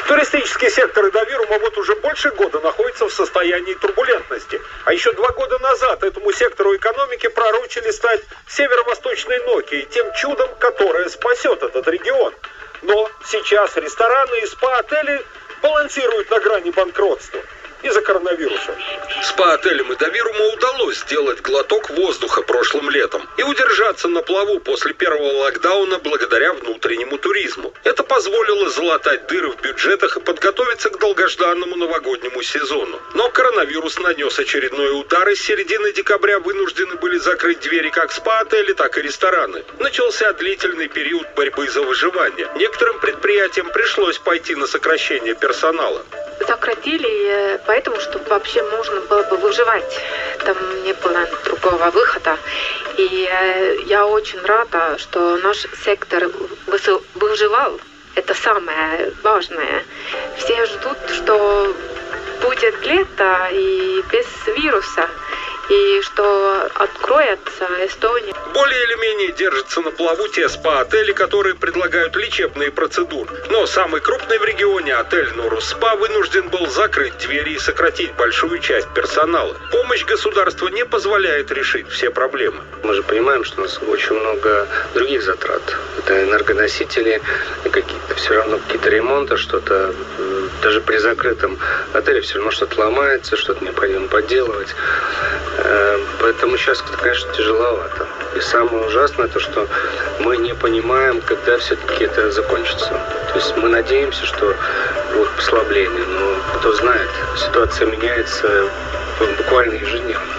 Туристический 0.07 0.71
сектор 0.71 1.09
Идавирума 1.09 1.59
вот 1.59 1.79
уже 1.79 1.95
больше 1.97 2.31
года 2.33 2.61
находится 2.61 3.07
в 3.07 3.13
состоянии 3.13 3.73
турбулентности. 3.75 4.61
А 4.85 4.93
еще 4.93 5.13
два 5.13 5.31
года 5.31 5.59
назад 5.61 6.03
этому 6.03 6.31
сектору 6.33 6.77
экономики 6.77 7.29
пророчили 7.29 7.91
стать 7.91 8.21
северо-восточной 8.47 9.39
Нокией, 9.47 9.87
тем 9.87 10.13
чудом, 10.13 10.51
которое 10.59 11.09
спасет 11.09 11.63
этот 11.63 11.89
регион. 11.89 12.35
Но 12.83 13.11
сейчас 13.25 13.77
рестораны 13.77 14.41
и 14.43 14.47
спа-отели 14.47 15.25
балансируют 15.63 16.31
на 16.31 16.41
грани 16.41 16.71
банкротства 16.71 17.41
из-за 17.85 18.01
коронавируса. 18.01 18.75
Спа-отелям 19.23 19.93
и 19.93 19.97
Давирума 19.97 20.47
удалось 20.55 20.99
сделать 21.01 21.41
глоток 21.43 21.91
воздуха 21.91 22.43
прошлым 22.43 22.91
летом 22.91 23.29
и 23.37 23.43
удержаться 23.43 24.09
на 24.09 24.23
плаву 24.23 24.59
после 24.61 24.95
первого 24.95 25.45
локдауна 25.45 25.99
благодаря 25.99 26.55
внутреннему 26.55 27.19
туризму. 27.19 27.73
Это 27.85 28.03
позволило 28.03 28.71
залатать 28.71 29.27
дыры 29.27 29.51
в 29.51 29.61
бюджетах 29.61 30.17
и 30.17 30.21
подготовиться 30.21 30.91
к 30.91 30.99
долгожданному 30.99 31.77
новогоднему 31.77 32.43
сезону. 32.43 33.01
Но 33.13 33.29
коронавирус 33.31 33.99
нанес 33.99 34.39
очередной 34.39 34.99
удар, 34.99 35.29
и 35.29 35.35
с 35.35 35.43
середины 35.43 35.93
декабря 35.93 36.39
вынуждены 36.39 36.95
были 36.97 37.19
закрыть 37.19 37.61
двери 37.61 37.91
как 37.91 38.13
спа-отели, 38.13 38.73
так 38.73 38.97
и 38.97 39.03
рестораны. 39.03 39.63
Начался 39.79 40.33
длительный 40.33 40.89
период 40.89 41.27
борьбы 41.37 41.69
за 41.69 41.83
выживание. 41.83 42.49
Некоторым 42.57 42.99
предприятиям 43.01 43.71
пришлось 43.71 44.19
пойти 44.19 44.55
на 44.55 44.67
сокращение 44.67 45.35
персонала 45.35 46.05
сократили, 46.47 47.59
поэтому, 47.75 47.99
чтобы 47.99 48.25
вообще 48.29 48.63
можно 48.63 49.01
было 49.01 49.25
бы 49.25 49.37
выживать. 49.37 50.01
Там 50.45 50.57
не 50.85 50.93
было 50.93 51.27
другого 51.45 51.91
выхода. 51.91 52.39
И 52.97 53.29
э, 53.29 53.79
я 53.87 54.07
очень 54.07 54.41
рада, 54.43 54.97
что 54.99 55.37
наш 55.39 55.67
сектор 55.85 56.31
выживал. 57.17 57.81
Это 58.15 58.33
самое 58.33 59.13
важное. 59.25 59.83
Все 60.37 60.67
ждут, 60.67 60.99
что 61.17 61.75
будет 62.43 62.87
лето 62.87 63.49
и 63.51 64.05
без 64.13 64.27
вируса 64.57 65.09
и 65.69 66.03
что 66.03 66.69
откроется 66.75 67.69
Эстония. 67.87 68.35
Более 68.53 68.83
или 68.85 68.95
менее 69.01 69.33
держатся 69.33 69.81
на 69.81 69.91
плаву 69.91 70.29
те 70.29 70.49
спа-отели, 70.49 71.13
которые 71.13 71.55
предлагают 71.55 72.17
лечебные 72.17 72.71
процедуры. 72.71 73.31
Но 73.51 73.67
самый 73.67 74.01
крупный 74.01 74.39
в 74.39 74.45
регионе 74.45 74.95
отель 74.95 75.31
Норус 75.35 75.69
Спа 75.71 75.97
вынужден 75.97 76.49
был 76.49 76.67
закрыть 76.67 77.17
двери 77.19 77.55
и 77.55 77.59
сократить 77.59 78.13
большую 78.15 78.59
часть 78.59 78.89
персонала. 78.95 79.55
Помощь 79.71 80.05
государства 80.05 80.69
не 80.69 80.85
позволяет 80.85 81.51
решить 81.51 81.89
все 81.89 82.11
проблемы. 82.11 82.61
Мы 82.83 82.95
же 82.95 83.03
понимаем, 83.03 83.45
что 83.45 83.61
у 83.61 83.65
нас 83.65 83.81
очень 83.89 84.15
много 84.15 84.69
других 84.95 85.23
затрат. 85.23 85.63
Это 85.99 86.25
энергоносители, 86.25 87.23
какие-то 87.65 88.15
все 88.15 88.35
равно 88.35 88.59
какие-то 88.59 88.91
ремонты, 88.91 89.37
что-то 89.37 89.95
даже 90.63 90.81
при 90.81 90.99
закрытом 90.99 91.59
отеле 91.93 92.21
все 92.21 92.37
равно 92.37 92.51
что-то 92.51 92.81
ломается, 92.81 93.37
что-то 93.37 93.65
необходимо 93.65 94.09
подделывать. 94.09 94.75
Э, 95.65 95.99
поэтому 96.21 96.57
сейчас, 96.59 96.83
конечно, 96.83 97.33
тяжеловато. 97.33 98.07
И 98.37 98.41
самое 98.41 98.87
ужасное 98.87 99.29
то, 99.29 99.41
что 99.41 99.67
мы 100.21 100.37
не 100.37 100.55
понимаем, 100.55 101.21
когда 101.23 101.59
все-таки 101.59 102.05
это 102.05 102.31
закончится. 102.31 102.89
То 103.33 103.39
есть 103.39 103.57
мы 103.57 103.69
надеемся, 103.69 104.27
что 104.27 104.55
будет 105.15 105.31
послабление, 105.31 106.05
но 106.05 106.37
кто 106.59 106.73
знает, 106.75 107.09
ситуация 107.37 107.87
меняется 107.87 108.69
буквально 109.39 109.75
ежедневно. 109.75 110.35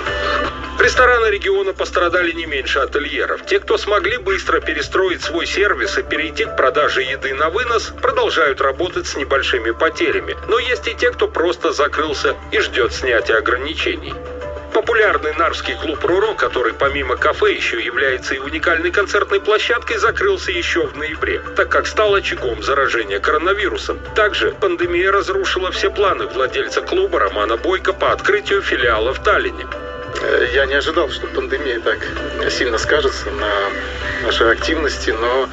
Рестораны 0.77 1.27
региона 1.27 1.74
пострадали 1.74 2.32
не 2.34 2.46
меньше 2.46 2.79
ательеров. 2.79 3.46
Те, 3.46 3.60
кто 3.60 3.77
смогли 3.77 4.17
быстро 4.17 4.60
перестроить 4.60 5.24
свой 5.24 5.48
сервис 5.48 5.98
и 5.98 6.03
перейти 6.03 6.46
к 6.46 6.58
продаже 6.58 7.01
еды 7.01 7.34
на 7.34 7.50
вынос, 7.50 7.94
продолжают 8.01 8.62
работать 8.62 9.08
с 9.08 9.15
небольшими 9.15 9.72
потерями. 9.72 10.36
Но 10.48 10.60
есть 10.60 10.88
и 10.88 10.94
те, 10.94 11.12
кто 11.12 11.27
просто 11.27 11.72
закрылся 11.72 12.36
и 12.51 12.60
ждет 12.60 12.94
снятия 12.94 13.38
ограничений. 13.38 14.13
Популярный 14.75 15.32
нарвский 15.32 15.74
клуб 15.75 16.03
«Руро», 16.03 16.34
который 16.34 16.74
помимо 16.74 17.15
кафе 17.15 17.53
еще 17.53 17.82
является 17.82 18.36
и 18.36 18.39
уникальной 18.39 18.91
концертной 18.91 19.39
площадкой, 19.39 20.00
закрылся 20.00 20.51
еще 20.51 20.86
в 20.86 20.98
ноябре, 20.98 21.39
так 21.55 21.70
как 21.70 21.88
стал 21.88 22.13
очагом 22.13 22.62
заражения 22.62 23.20
коронавирусом. 23.20 23.98
Также 24.15 24.51
пандемия 24.51 25.13
разрушила 25.13 25.72
все 25.72 25.89
планы 25.89 26.27
владельца 26.27 26.82
клуба 26.82 27.22
Романа 27.22 27.55
Бойко 27.55 27.94
по 27.94 28.12
открытию 28.12 28.62
филиала 28.62 29.13
в 29.13 29.24
Таллине. 29.24 29.65
Э, 30.22 30.50
я 30.53 30.65
не 30.65 30.74
ожидал, 30.74 31.10
что 31.10 31.27
пандемия 31.27 31.79
так 31.79 32.00
сильно 32.51 32.77
скажется 32.77 33.32
на 33.32 33.50
нашей 34.24 34.51
активности, 34.51 35.12
но 35.12 35.48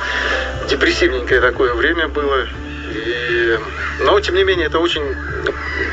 депрессивненькое 0.69 1.41
такое 1.41 1.75
время 1.75 2.09
было. 2.09 2.49
И... 2.91 3.57
Но, 4.01 4.19
тем 4.19 4.35
не 4.35 4.43
менее, 4.43 4.67
это 4.67 4.81
очень, 4.81 5.15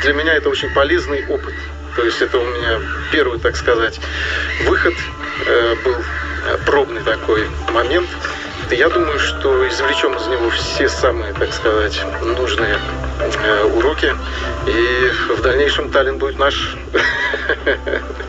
для 0.01 0.13
меня 0.13 0.33
это 0.33 0.49
очень 0.49 0.73
полезный 0.73 1.27
опыт. 1.27 1.53
То 1.99 2.05
есть 2.05 2.21
это 2.21 2.37
у 2.37 2.45
меня 2.45 2.79
первый, 3.11 3.39
так 3.39 3.57
сказать, 3.57 3.99
выход 4.63 4.93
э, 5.45 5.75
был 5.83 5.97
пробный 6.65 7.01
такой 7.01 7.45
момент. 7.73 8.07
Я 8.71 8.87
думаю, 8.87 9.19
что 9.19 9.67
извлечем 9.67 10.15
из 10.15 10.27
него 10.27 10.49
все 10.49 10.87
самые, 10.87 11.33
так 11.33 11.51
сказать, 11.51 12.01
нужные 12.21 12.79
э, 13.43 13.63
уроки. 13.65 14.15
И 14.65 15.11
в 15.33 15.41
дальнейшем 15.41 15.91
Таллин 15.91 16.19
будет 16.19 16.39
наш. 16.39 16.77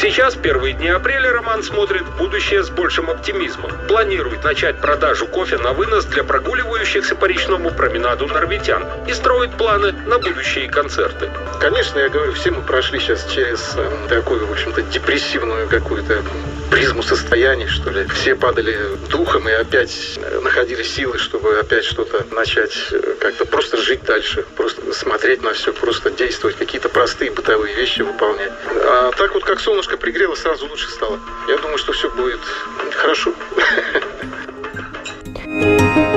Сейчас, 0.00 0.36
первые 0.36 0.74
дни 0.74 0.86
апреля, 0.86 1.32
Роман 1.32 1.64
смотрит 1.64 2.02
в 2.02 2.16
будущее 2.18 2.62
с 2.62 2.70
большим 2.70 3.10
оптимизмом. 3.10 3.72
Планирует 3.88 4.44
начать 4.44 4.80
продажу 4.80 5.26
кофе 5.26 5.58
на 5.58 5.72
вынос 5.72 6.04
для 6.04 6.22
прогуливающихся 6.22 7.16
по 7.16 7.24
речному 7.24 7.72
променаду 7.72 8.28
норвитян 8.28 8.86
и 9.08 9.12
строит 9.12 9.50
планы 9.54 9.90
на 9.90 10.20
будущие 10.20 10.68
концерты. 10.68 11.28
Конечно, 11.58 11.98
я 11.98 12.10
говорю, 12.10 12.32
все 12.34 12.52
мы 12.52 12.62
прошли 12.62 13.00
сейчас 13.00 13.28
через 13.28 13.74
э, 13.76 13.90
такую, 14.08 14.46
в 14.46 14.52
общем-то, 14.52 14.82
депрессивную 14.82 15.68
какую-то 15.68 16.22
призму 16.70 17.02
состояний, 17.02 17.66
что 17.66 17.90
ли. 17.90 18.06
Все 18.06 18.34
падали 18.34 18.76
духом 19.10 19.48
и 19.48 19.52
опять 19.52 20.18
находили 20.42 20.82
силы, 20.82 21.18
чтобы 21.18 21.58
опять 21.58 21.84
что-то 21.84 22.26
начать 22.34 22.72
э, 22.90 23.14
как-то 23.20 23.46
просто 23.46 23.76
жить 23.76 24.04
дальше, 24.04 24.44
просто 24.56 24.92
смотреть 24.92 25.42
на 25.42 25.52
все, 25.52 25.72
просто 25.72 26.10
действовать, 26.10 26.56
какие-то 26.56 26.88
простые 26.88 27.30
бытовые 27.30 27.74
вещи 27.74 28.02
выполнять. 28.02 28.52
А 28.66 29.10
так 29.12 29.34
вот, 29.34 29.44
как 29.44 29.60
солнышко 29.60 29.96
пригрело, 29.96 30.34
сразу 30.34 30.66
лучше 30.66 30.88
стало. 30.90 31.18
Я 31.48 31.58
думаю, 31.58 31.78
что 31.78 31.92
все 31.92 32.10
будет 32.10 32.40
хорошо. 32.94 33.32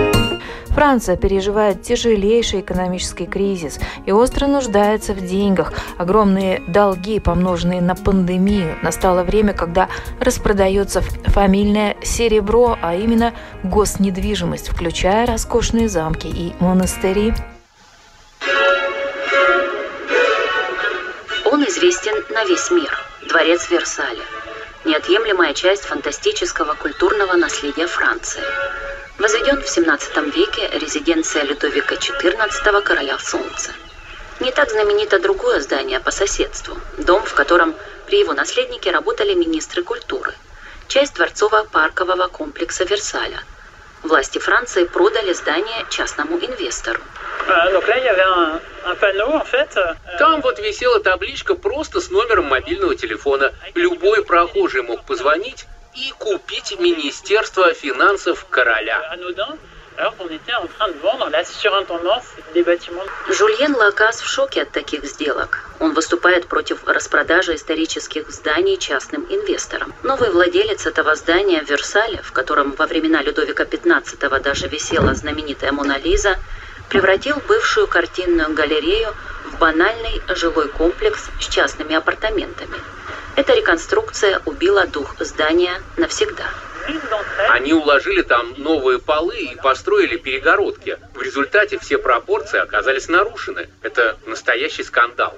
Франция 0.82 1.16
переживает 1.16 1.84
тяжелейший 1.84 2.62
экономический 2.62 3.28
кризис 3.28 3.80
и 4.08 4.12
остро 4.12 4.48
нуждается 4.48 5.14
в 5.14 5.24
деньгах. 5.24 5.74
Огромные 6.00 6.64
долги, 6.68 7.20
помноженные 7.20 7.82
на 7.82 7.94
пандемию. 7.94 8.76
Настало 8.82 9.22
время, 9.22 9.54
когда 9.54 9.90
распродается 10.20 11.02
фамильное 11.28 11.98
серебро, 12.02 12.80
а 12.82 12.96
именно 12.96 13.36
госнедвижимость, 13.62 14.70
включая 14.70 15.28
роскошные 15.28 15.88
замки 15.88 16.26
и 16.26 16.56
монастыри. 16.60 17.36
Он 21.46 21.64
известен 21.66 22.16
на 22.34 22.44
весь 22.46 22.72
мир. 22.72 22.92
Дворец 23.30 23.70
Версаля. 23.70 24.24
Неотъемлемая 24.84 25.54
часть 25.54 25.84
фантастического 25.84 26.74
культурного 26.74 27.34
наследия 27.34 27.86
Франции. 27.86 28.42
Возведен 29.22 29.62
в 29.62 29.70
17 29.70 30.36
веке 30.36 30.68
резиденция 30.80 31.44
Людовика 31.44 31.94
XIV 31.94 32.82
короля 32.82 33.20
Солнца. 33.20 33.72
Не 34.40 34.52
так 34.52 34.72
знаменито 34.72 35.20
другое 35.20 35.60
здание 35.60 36.00
по 36.00 36.10
соседству, 36.10 36.76
дом, 36.98 37.24
в 37.24 37.36
котором 37.36 37.76
при 38.08 38.18
его 38.18 38.34
наследнике 38.34 38.90
работали 38.90 39.36
министры 39.36 39.84
культуры, 39.84 40.34
часть 40.88 41.18
дворцово-паркового 41.18 42.30
комплекса 42.30 42.84
Версаля. 42.84 43.44
Власти 44.02 44.40
Франции 44.40 44.86
продали 44.86 45.34
здание 45.34 45.86
частному 45.92 46.40
инвестору. 46.40 47.02
Там 50.18 50.42
вот 50.42 50.58
висела 50.58 51.00
табличка 51.00 51.54
просто 51.54 52.02
с 52.02 52.10
номером 52.10 52.46
мобильного 52.46 52.96
телефона. 52.96 53.54
Любой 53.76 54.26
прохожий 54.26 54.82
мог 54.82 55.04
позвонить 55.04 55.68
и 55.96 56.14
купить 56.18 56.80
Министерство 56.80 57.74
финансов 57.74 58.46
короля. 58.50 59.02
Жульен 63.28 63.76
Лакас 63.76 64.22
в 64.22 64.28
шоке 64.28 64.62
от 64.62 64.72
таких 64.72 65.04
сделок. 65.06 65.70
Он 65.80 65.94
выступает 65.94 66.48
против 66.48 66.88
распродажи 66.88 67.56
исторических 67.56 68.30
зданий 68.32 68.78
частным 68.78 69.26
инвесторам. 69.30 69.94
Новый 70.04 70.32
владелец 70.32 70.86
этого 70.86 71.16
здания 71.16 71.62
в 71.62 71.70
Версале, 71.70 72.22
в 72.22 72.32
котором 72.32 72.72
во 72.72 72.88
времена 72.88 73.22
Людовика 73.22 73.64
XV 73.64 74.40
даже 74.40 74.68
висела 74.68 75.14
знаменитая 75.14 75.72
Мона 75.72 75.98
Лиза, 75.98 76.38
превратил 76.90 77.42
бывшую 77.48 77.88
картинную 77.88 78.54
галерею 78.54 79.14
в 79.46 79.58
банальный 79.60 80.22
жилой 80.36 80.70
комплекс 80.70 81.30
с 81.40 81.48
частными 81.48 81.96
апартаментами. 81.96 82.78
Эта 83.36 83.54
реконструкция 83.54 84.42
убила 84.46 84.86
дух 84.88 85.16
здания 85.20 85.82
навсегда. 85.98 86.50
Они 87.50 87.74
уложили 87.74 88.22
там 88.22 88.54
новые 88.58 89.00
полы 89.00 89.38
и 89.38 89.56
построили 89.56 90.18
перегородки. 90.18 90.98
В 91.14 91.22
результате 91.22 91.80
все 91.80 91.98
пропорции 91.98 92.60
оказались 92.60 93.08
нарушены. 93.08 93.70
Это 93.82 94.18
настоящий 94.26 94.84
скандал. 94.84 95.38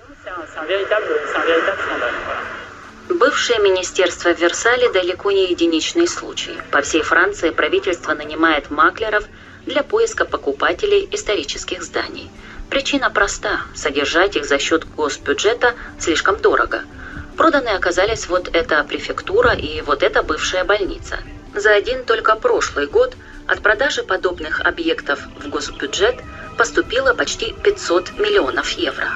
Бывшее 3.09 3.59
министерство 3.59 4.33
в 4.33 4.39
Версале 4.39 4.89
далеко 4.89 5.31
не 5.31 5.51
единичный 5.51 6.07
случай. 6.07 6.57
По 6.71 6.81
всей 6.81 7.03
Франции 7.03 7.51
правительство 7.51 8.13
нанимает 8.13 8.71
маклеров 8.71 9.25
для 9.65 9.83
поиска 9.83 10.25
покупателей 10.25 11.07
исторических 11.12 11.83
зданий. 11.83 12.31
Причина 12.69 13.09
проста– 13.12 13.62
содержать 13.75 14.35
их 14.35 14.45
за 14.45 14.57
счет 14.57 14.85
госбюджета 14.95 15.75
слишком 16.00 16.38
дорого– 16.38 16.83
Проданы 17.37 17.69
оказались 17.69 18.27
вот 18.27 18.49
эта 18.53 18.83
префектура 18.83 19.53
и 19.53 19.81
вот 19.81 20.03
эта 20.03 20.21
бывшая 20.21 20.63
больница. 20.63 21.17
За 21.55 21.71
один 21.71 22.03
только 22.05 22.35
прошлый 22.35 22.87
год 22.87 23.15
от 23.47 23.61
продажи 23.61 24.03
подобных 24.03 24.61
объектов 24.61 25.27
в 25.37 25.49
госбюджет 25.49 26.15
поступило 26.57 27.13
почти 27.13 27.53
500 27.63 28.19
миллионов 28.19 28.69
евро. 28.71 29.07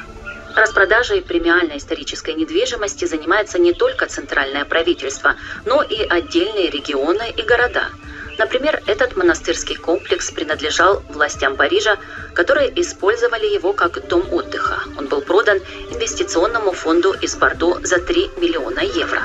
Распродажей 0.56 1.22
премиальной 1.22 1.78
исторической 1.78 2.34
недвижимости 2.34 3.06
занимается 3.06 3.60
не 3.60 3.74
только 3.74 4.08
центральное 4.08 4.66
правительство, 4.66 5.36
но 5.66 5.84
и 5.84 6.02
отдельные 6.02 6.72
регионы 6.72 7.30
и 7.36 7.42
города– 7.44 7.86
Например, 8.38 8.82
этот 8.86 9.16
монастырский 9.16 9.76
комплекс 9.76 10.32
принадлежал 10.32 11.02
властям 11.10 11.56
Парижа, 11.56 11.98
которые 12.34 12.70
использовали 12.80 13.46
его 13.46 13.74
как 13.74 14.08
дом 14.08 14.32
отдыха. 14.32 14.80
Он 14.98 15.08
был 15.08 15.22
продан 15.22 15.58
инвестиционному 15.90 16.72
фонду 16.72 17.14
из 17.14 17.36
Бордо 17.36 17.80
за 17.84 18.00
3 18.00 18.32
миллиона 18.38 18.82
евро. 18.82 19.24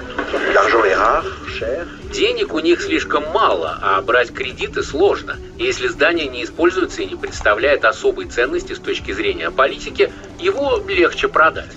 Денег 2.11 2.55
у 2.55 2.59
них 2.61 2.81
слишком 2.81 3.25
мало, 3.33 3.79
а 3.83 4.01
брать 4.01 4.33
кредиты 4.33 4.83
сложно. 4.83 5.37
Если 5.59 5.89
здание 5.89 6.27
не 6.27 6.45
используется 6.45 7.03
и 7.03 7.07
не 7.07 7.17
представляет 7.17 7.85
особой 7.85 8.27
ценности 8.27 8.73
с 8.73 8.79
точки 8.79 9.13
зрения 9.13 9.51
политики, 9.51 10.13
его 10.43 10.83
легче 10.89 11.29
продать. 11.29 11.71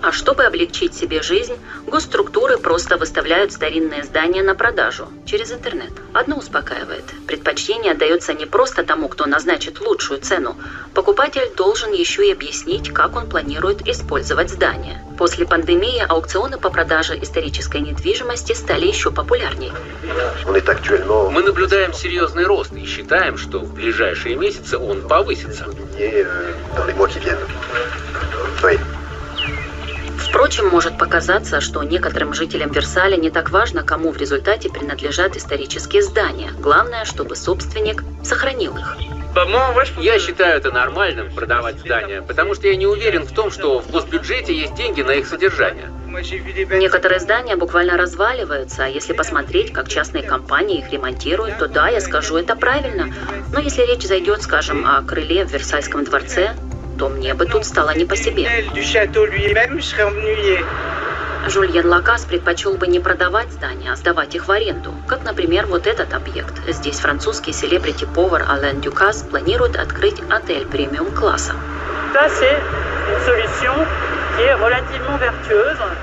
А 0.00 0.10
чтобы 0.10 0.44
облегчить 0.44 0.94
себе 0.94 1.22
жизнь, 1.22 1.56
госструктуры 1.86 2.58
просто 2.58 2.96
выставляют 2.96 3.52
старинные 3.52 4.02
здания 4.02 4.42
на 4.42 4.54
продажу 4.54 5.08
через 5.26 5.52
интернет. 5.52 5.92
Одно 6.12 6.36
успокаивает. 6.36 7.04
Предпочтение 7.26 7.92
отдается 7.92 8.32
не 8.32 8.46
просто 8.46 8.82
тому, 8.82 9.08
кто 9.08 9.26
назначит 9.26 9.80
лучшую 9.80 10.20
цену. 10.20 10.56
Покупатель 10.94 11.50
должен 11.56 11.92
еще 11.92 12.26
и 12.26 12.32
объяснить, 12.32 12.92
как 12.92 13.16
он 13.16 13.28
планирует 13.28 13.86
использовать 13.86 14.50
здание. 14.50 15.04
После 15.18 15.46
пандемии 15.46 16.04
аукционы 16.08 16.58
по 16.58 16.70
продаже 16.70 17.16
исторической 17.20 17.80
недвижимости 17.80 18.54
стали 18.54 18.86
еще 18.86 19.12
популярнее. 19.12 19.72
Мы 21.30 21.42
наблюдаем 21.42 21.92
серьезный 21.92 22.44
рост 22.44 22.72
и 22.72 22.84
считаем, 22.86 23.38
что 23.38 23.60
в 23.60 23.74
ближайшие 23.74 24.34
месяцы 24.34 24.78
он 24.78 25.06
повысится. 25.06 25.66
Впрочем, 30.18 30.68
может 30.68 30.98
показаться, 30.98 31.60
что 31.60 31.82
некоторым 31.82 32.32
жителям 32.32 32.70
Версаля 32.70 33.16
не 33.16 33.30
так 33.30 33.50
важно, 33.50 33.82
кому 33.82 34.12
в 34.12 34.16
результате 34.16 34.70
принадлежат 34.70 35.36
исторические 35.36 36.02
здания. 36.02 36.52
Главное, 36.58 37.04
чтобы 37.04 37.36
собственник 37.36 38.02
сохранил 38.24 38.76
их. 38.76 38.96
Я 39.98 40.18
считаю 40.18 40.58
это 40.58 40.70
нормальным 40.70 41.32
продавать 41.32 41.78
здания, 41.78 42.22
потому 42.22 42.54
что 42.54 42.66
я 42.68 42.76
не 42.76 42.86
уверен 42.86 43.24
в 43.24 43.32
том, 43.32 43.50
что 43.50 43.80
в 43.80 43.90
госбюджете 43.90 44.54
есть 44.54 44.74
деньги 44.74 45.02
на 45.02 45.12
их 45.12 45.26
содержание. 45.26 45.90
Некоторые 46.70 47.18
здания 47.18 47.56
буквально 47.56 47.96
разваливаются, 47.96 48.84
а 48.84 48.88
если 48.88 49.14
посмотреть, 49.14 49.72
как 49.72 49.88
частные 49.88 50.22
компании 50.22 50.80
их 50.80 50.92
ремонтируют, 50.92 51.58
то 51.58 51.66
да, 51.66 51.88
я 51.88 52.00
скажу, 52.00 52.36
это 52.36 52.54
правильно. 52.56 53.08
Но 53.52 53.60
если 53.60 53.86
речь 53.86 54.06
зайдет, 54.06 54.42
скажем, 54.42 54.86
о 54.86 55.02
крыле 55.02 55.46
в 55.46 55.52
Версальском 55.52 56.04
дворце, 56.04 56.54
то 56.98 57.08
мне 57.08 57.34
бы 57.34 57.46
тут 57.46 57.64
стало 57.64 57.94
не 57.94 58.04
по 58.04 58.16
себе. 58.16 58.48
Жульен 61.48 61.86
Лакас 61.86 62.24
предпочел 62.24 62.74
бы 62.74 62.86
не 62.86 63.00
продавать 63.00 63.50
здания, 63.50 63.92
а 63.92 63.96
сдавать 63.96 64.34
их 64.36 64.46
в 64.46 64.50
аренду. 64.50 64.94
Как, 65.08 65.24
например, 65.24 65.66
вот 65.66 65.88
этот 65.88 66.14
объект. 66.14 66.54
Здесь 66.68 67.00
французский 67.00 67.52
селебрити-повар 67.52 68.44
Ален 68.48 68.80
Дюкас 68.80 69.22
планирует 69.22 69.76
открыть 69.76 70.20
отель 70.30 70.66
премиум-класса. 70.66 71.54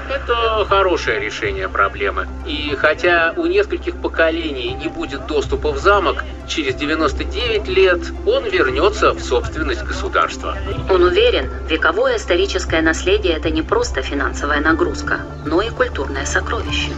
Это 0.10 0.66
хорошее 0.66 1.20
решение 1.20 1.68
проблемы. 1.68 2.28
И 2.46 2.76
хотя 2.76 3.34
у 3.36 3.46
нескольких 3.46 3.96
поколений 3.98 4.72
не 4.74 4.88
будет 4.88 5.26
доступа 5.28 5.72
в 5.72 5.78
замок, 5.78 6.24
через 6.48 6.76
99 6.76 7.68
лет 7.68 8.00
он 8.26 8.46
вернется 8.46 9.14
в 9.14 9.20
собственность 9.22 9.84
государства. 9.84 10.58
Он 10.90 11.04
уверен, 11.04 11.52
вековое 11.68 12.18
историческое 12.18 12.82
наследие– 12.82 13.34
это 13.38 13.50
не 13.50 13.62
просто 13.62 14.02
финансовая 14.02 14.60
нагрузка, 14.60 15.22
но 15.46 15.62
и 15.62 15.70
культурное 15.70 16.26
сокровище. 16.26 16.92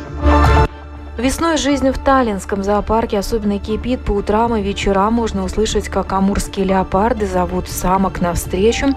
Весной 1.21 1.57
жизнь 1.57 1.88
в 1.91 1.99
Таллинском 1.99 2.63
зоопарке 2.63 3.19
особенно 3.19 3.60
кипит. 3.60 4.03
По 4.03 4.12
утрам 4.12 4.55
и 4.55 4.63
вечерам 4.63 5.13
можно 5.13 5.43
услышать, 5.43 5.88
как 5.88 6.13
амурские 6.13 6.65
леопарды 6.65 7.27
зовут 7.27 7.69
самок 7.69 8.21
навстречу, 8.21 8.88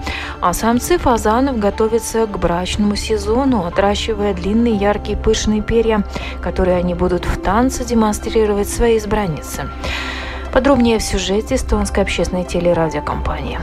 а 0.40 0.54
самцы 0.54 0.96
фазанов 0.96 1.58
готовятся 1.58 2.24
к 2.24 2.38
брачному 2.38 2.96
сезону, 2.96 3.66
отращивая 3.66 4.32
длинные 4.32 4.74
яркие 4.74 5.18
пышные 5.18 5.60
перья, 5.60 6.02
которые 6.40 6.78
они 6.78 6.94
будут 6.94 7.26
в 7.26 7.42
танце 7.42 7.84
демонстрировать 7.84 8.70
своей 8.70 8.96
избраннице. 8.96 9.68
Подробнее 10.50 11.00
в 11.00 11.02
сюжете 11.02 11.56
эстонской 11.56 12.04
общественной 12.04 12.44
телерадиокомпании. 12.44 13.60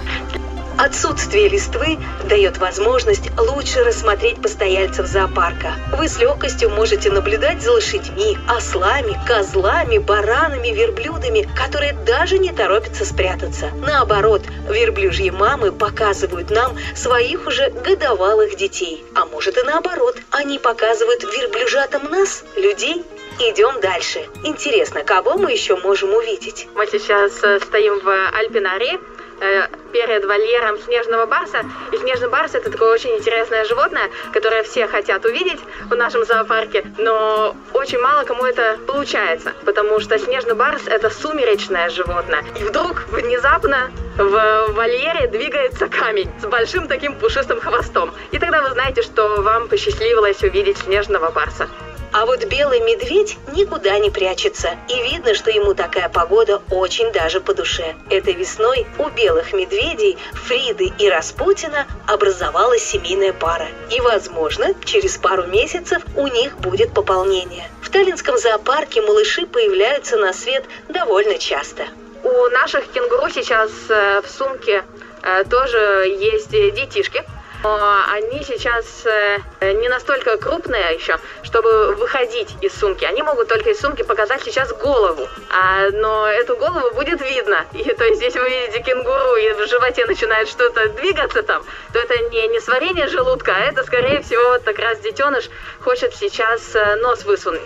Отсутствие 0.83 1.47
листвы 1.47 1.99
дает 2.23 2.57
возможность 2.57 3.29
лучше 3.37 3.83
рассмотреть 3.83 4.41
постояльцев 4.41 5.05
зоопарка. 5.05 5.75
Вы 5.95 6.07
с 6.07 6.17
легкостью 6.17 6.71
можете 6.71 7.11
наблюдать 7.11 7.61
за 7.61 7.73
лошадьми, 7.73 8.35
ослами, 8.49 9.15
козлами, 9.27 9.99
баранами, 9.99 10.69
верблюдами, 10.69 11.47
которые 11.55 11.93
даже 11.93 12.39
не 12.39 12.51
торопятся 12.51 13.05
спрятаться. 13.05 13.69
Наоборот, 13.85 14.41
верблюжьи 14.67 15.29
мамы 15.29 15.71
показывают 15.71 16.49
нам 16.49 16.75
своих 16.95 17.45
уже 17.45 17.69
годовалых 17.69 18.57
детей. 18.57 19.05
А 19.13 19.25
может 19.25 19.59
и 19.59 19.61
наоборот, 19.61 20.17
они 20.31 20.57
показывают 20.57 21.21
верблюжатам 21.21 22.09
нас, 22.09 22.43
людей. 22.55 23.05
Идем 23.39 23.79
дальше. 23.81 24.25
Интересно, 24.43 25.03
кого 25.03 25.37
мы 25.37 25.51
еще 25.51 25.75
можем 25.75 26.13
увидеть? 26.13 26.67
Мы 26.75 26.85
сейчас 26.87 27.41
э, 27.43 27.59
стоим 27.59 27.99
в 27.99 28.29
Альпинаре, 28.37 28.99
э, 29.41 29.67
перед 29.91 30.25
вольером 30.25 30.77
снежного 30.79 31.25
барса. 31.25 31.65
И 31.91 31.97
снежный 31.97 32.29
барс 32.29 32.55
это 32.55 32.71
такое 32.71 32.93
очень 32.93 33.11
интересное 33.17 33.65
животное, 33.65 34.09
которое 34.31 34.63
все 34.63 34.87
хотят 34.87 35.25
увидеть 35.25 35.59
в 35.89 35.95
нашем 35.95 36.25
зоопарке, 36.25 36.85
но 36.97 37.55
очень 37.73 37.99
мало 37.99 38.23
кому 38.23 38.45
это 38.45 38.77
получается, 38.87 39.53
потому 39.65 39.99
что 39.99 40.17
снежный 40.17 40.55
барс 40.55 40.87
это 40.87 41.09
сумеречное 41.09 41.89
животное. 41.89 42.43
И 42.59 42.63
вдруг 42.63 43.03
внезапно 43.09 43.91
в 44.17 44.67
вольере 44.69 45.27
двигается 45.27 45.87
камень 45.87 46.29
с 46.41 46.45
большим 46.45 46.87
таким 46.87 47.15
пушистым 47.15 47.59
хвостом. 47.59 48.13
И 48.31 48.39
тогда 48.39 48.61
вы 48.61 48.69
знаете, 48.69 49.01
что 49.01 49.41
вам 49.41 49.67
посчастливилось 49.67 50.41
увидеть 50.43 50.77
снежного 50.77 51.31
барса. 51.31 51.67
А 52.13 52.25
вот 52.25 52.43
белый 52.43 52.81
медведь 52.81 53.37
никуда 53.53 53.97
не 53.97 54.09
прячется, 54.09 54.71
и 54.89 55.01
видно, 55.01 55.33
что 55.33 55.49
ему 55.49 55.73
такая 55.73 56.09
погода 56.09 56.61
очень 56.69 57.09
даже 57.13 57.39
по 57.39 57.53
душе. 57.53 57.95
Этой 58.09 58.33
весной 58.33 58.85
у 58.97 59.07
белых 59.09 59.53
медведей 59.53 60.17
Фриды 60.33 60.91
и 60.97 61.09
Распутина 61.09 61.87
образовалась 62.07 62.83
семейная 62.83 63.31
пара. 63.31 63.67
И, 63.89 64.01
возможно, 64.01 64.73
через 64.83 65.17
пару 65.17 65.47
месяцев 65.47 66.03
у 66.17 66.27
них 66.27 66.57
будет 66.57 66.93
пополнение. 66.93 67.69
В 67.81 67.89
Таллинском 67.89 68.37
зоопарке 68.37 69.01
малыши 69.01 69.45
появляются 69.45 70.17
на 70.17 70.33
свет 70.33 70.65
довольно 70.89 71.37
часто. 71.37 71.83
У 72.23 72.49
наших 72.49 72.91
кенгуру 72.91 73.29
сейчас 73.29 73.71
э, 73.87 74.21
в 74.21 74.29
сумке 74.29 74.83
э, 75.23 75.43
тоже 75.45 76.13
есть 76.19 76.51
детишки, 76.51 77.23
они 77.63 78.43
сейчас 78.43 79.05
э, 79.05 79.73
не 79.73 79.87
настолько 79.87 80.37
крупные 80.37 80.95
еще, 80.95 81.19
чтобы 81.43 81.95
выходить 81.95 82.55
из 82.61 82.73
сумки. 82.77 83.05
Они 83.05 83.21
могут 83.21 83.47
только 83.47 83.69
из 83.69 83.79
сумки 83.79 84.01
показать 84.01 84.43
сейчас 84.43 84.73
голову. 84.73 85.27
А, 85.51 85.89
но 85.91 86.27
эту 86.27 86.55
голову 86.55 86.91
будет 86.95 87.21
видно. 87.21 87.65
И 87.73 87.83
то 87.83 88.03
есть, 88.05 88.21
если 88.21 88.39
вы 88.39 88.49
видите 88.49 88.81
кенгуру 88.81 89.35
и 89.35 89.53
в 89.53 89.67
животе 89.67 90.05
начинает 90.05 90.49
что-то 90.49 90.89
двигаться 90.89 91.43
там, 91.43 91.63
то 91.93 91.99
это 91.99 92.17
не, 92.29 92.47
не 92.47 92.59
сварение 92.59 93.07
желудка, 93.07 93.53
а 93.55 93.59
это, 93.59 93.83
скорее 93.83 94.21
всего, 94.21 94.49
вот 94.49 94.63
как 94.63 94.79
раз 94.79 94.99
детеныш 94.99 95.49
хочет 95.81 96.15
сейчас 96.15 96.75
э, 96.75 96.95
нос 96.95 97.25
высунуть. 97.25 97.61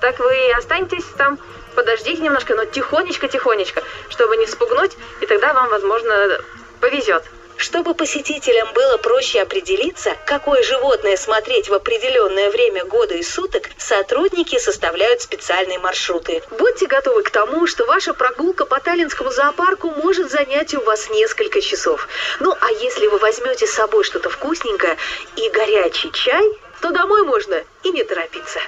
Так 0.00 0.18
вы 0.18 0.52
останетесь 0.52 1.06
там, 1.16 1.38
подождите 1.74 2.20
немножко, 2.20 2.54
но 2.54 2.64
тихонечко-тихонечко, 2.64 3.82
чтобы 4.10 4.36
не 4.36 4.46
спугнуть, 4.46 4.96
и 5.20 5.26
тогда 5.26 5.54
вам, 5.54 5.68
возможно, 5.70 6.38
повезет. 6.80 7.24
Чтобы 7.58 7.94
посетителям 7.94 8.72
было 8.72 8.98
проще 8.98 9.42
определиться, 9.42 10.16
какое 10.26 10.62
животное 10.62 11.16
смотреть 11.16 11.68
в 11.68 11.74
определенное 11.74 12.50
время 12.50 12.84
года 12.84 13.14
и 13.14 13.22
суток, 13.24 13.64
сотрудники 13.76 14.58
составляют 14.58 15.22
специальные 15.22 15.80
маршруты. 15.80 16.40
Будьте 16.56 16.86
готовы 16.86 17.24
к 17.24 17.30
тому, 17.30 17.66
что 17.66 17.84
ваша 17.84 18.14
прогулка 18.14 18.64
по 18.64 18.78
Таллинскому 18.78 19.32
зоопарку 19.32 19.90
может 19.90 20.30
занять 20.30 20.72
у 20.74 20.80
вас 20.82 21.10
несколько 21.10 21.60
часов. 21.60 22.06
Ну, 22.38 22.54
а 22.60 22.70
если 22.70 23.08
вы 23.08 23.18
возьмете 23.18 23.66
с 23.66 23.72
собой 23.72 24.04
что-то 24.04 24.30
вкусненькое 24.30 24.96
и 25.34 25.50
горячий 25.50 26.12
чай, 26.12 26.44
то 26.80 26.90
домой 26.90 27.22
можно 27.24 27.54
и 27.84 27.90
не 27.90 28.02
торопиться. 28.04 28.58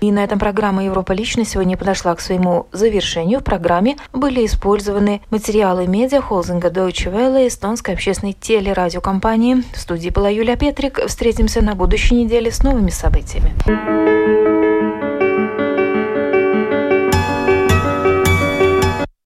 И 0.00 0.10
на 0.10 0.24
этом 0.24 0.38
программа 0.38 0.84
«Европа 0.84 1.12
лично» 1.12 1.44
сегодня 1.44 1.76
подошла 1.76 2.14
к 2.14 2.20
своему 2.20 2.66
завершению. 2.72 3.40
В 3.40 3.44
программе 3.44 3.96
были 4.12 4.44
использованы 4.44 5.22
материалы 5.30 5.86
медиахолдинга 5.86 6.68
Deutsche 6.68 7.12
Welle 7.12 7.46
эстонской 7.46 7.94
общественной 7.94 8.32
телерадиокомпании. 8.32 9.62
В 9.72 9.78
студии 9.78 10.10
была 10.10 10.28
Юлия 10.28 10.56
Петрик. 10.56 10.98
Встретимся 11.06 11.62
на 11.62 11.74
будущей 11.74 12.16
неделе 12.16 12.50
с 12.50 12.62
новыми 12.62 12.90
событиями. 12.90 14.51